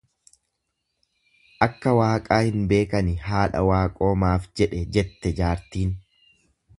Akka 1.65 1.93
Waaqaa 1.99 2.39
hin 2.47 2.63
beekani 2.71 3.13
haadha 3.27 3.63
Waaqoo 3.71 4.13
maaf 4.23 4.49
jedhe 4.61 4.81
jette, 4.97 5.35
jaartiin. 5.41 5.93